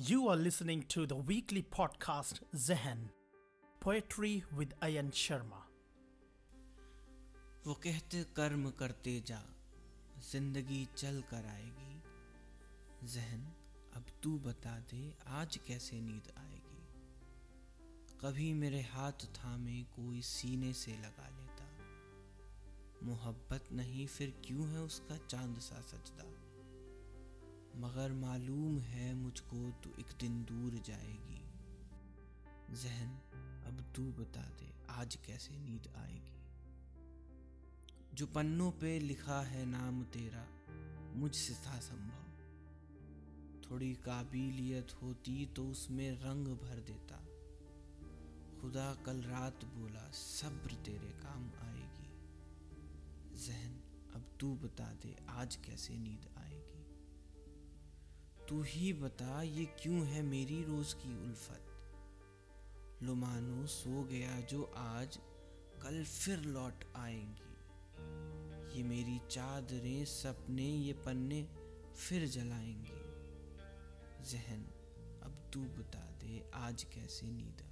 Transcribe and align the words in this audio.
You 0.00 0.16
are 0.16 0.38
listening 0.38 0.84
to 0.88 1.00
the 1.06 1.16
weekly 1.22 1.62
podcast, 1.78 2.34
Zehen, 2.56 3.00
Poetry 3.84 4.42
with 4.58 4.70
Ayan 4.84 5.10
Sharma. 5.10 5.62
वो 7.66 7.74
कहते 7.74 8.24
कर्म 8.24 8.70
करते 8.70 9.20
जा, 9.26 9.42
ज़िंदगी 10.32 10.88
चल 10.96 11.22
कर 11.30 11.46
आएगी। 11.46 12.02
जहन, 13.06 13.52
अब 13.96 14.04
तू 14.22 14.38
बता 14.38 14.78
दे, 14.78 15.14
आज 15.26 15.56
कैसे 15.56 16.00
नींद 16.00 16.32
आएगी? 16.38 16.82
कभी 18.20 18.52
मेरे 18.52 18.80
हाथ 18.80 19.12
थामे, 19.12 19.82
कोई 19.82 20.22
सीने 20.22 20.72
से 20.72 20.92
लगा 20.92 21.28
लेता। 21.28 21.64
मोहब्बत 23.06 23.64
नहीं, 23.72 24.06
फिर 24.06 24.34
क्यों 24.44 24.68
है 24.68 24.80
उसका 24.80 25.16
चाँद 25.16 25.58
सा 25.58 25.80
सजदा? 25.80 26.24
मगर 27.76 28.12
मालूम 28.12 28.78
है 28.78 29.01
तू 29.84 29.90
एक 30.00 30.06
दिन 30.20 30.44
दूर 30.44 30.72
जाएगी। 30.74 31.42
जहन, 32.74 33.10
अब 33.66 33.92
तू 33.96 34.12
बता 34.12 34.42
दे, 34.42 34.86
आज 34.90 35.16
कैसे 35.16 35.58
नींद 35.58 35.92
आएगी? 35.96 36.32
जो 38.14 38.26
पन्नों 38.26 38.70
पे 38.70 38.98
लिखा 38.98 39.42
है 39.42 39.66
नाम 39.66 40.02
तेरा, 40.02 40.48
मुझसे 41.16 41.54
था 41.54 41.80
संभव। 41.80 42.22
थोड़ी 43.70 43.94
काबिलियत 43.94 44.88
होती 45.02 45.46
तो 45.46 45.68
उसमें 45.68 46.12
रंग 46.12 46.48
भर 46.48 46.80
देता। 46.80 47.24
खुदा 48.60 48.94
कल 48.94 49.22
रात 49.22 49.64
बोला, 49.64 50.10
सब्र 50.10 50.74
तेरे 50.74 51.10
काम 51.10 51.42
आएगी। 51.42 52.12
जहन, 53.46 53.72
अब 54.14 54.36
तू 54.40 54.54
बता 54.54 54.92
दे, 54.92 55.16
आज 55.28 55.56
कैसे 55.56 55.98
नींद 55.98 56.34
आएगी? 56.38 56.71
तू 58.52 58.62
ही 58.62 58.92
बता, 58.92 59.42
ये 59.42 59.64
क्यों 59.64 60.06
है 60.06 60.22
मेरी 60.22 60.64
रोज 60.64 60.92
की 60.92 61.24
उल्फत? 61.24 61.60
लो 63.02 63.14
मानो 63.14 63.66
सो 63.66 64.04
गया 64.04 64.40
जो 64.40 64.62
आज, 64.76 65.16
कल 65.82 66.04
फिर 66.04 66.38
लौट 66.38 66.84
आएँगी। 66.96 67.54
ये 68.76 68.82
मेरी 68.82 69.20
चादरें, 69.30 70.04
सपने, 70.04 70.68
ये 70.68 70.92
पन्ने 70.92 71.48
फिर 71.96 72.28
जलाएँगे। 72.28 72.96
जहन, 74.24 74.62
अब 75.22 75.50
तू 75.52 75.60
बता 75.60 76.10
दे, 76.10 76.50
आज 76.54 76.82
कैसे 76.82 77.26
नींद 77.26 77.71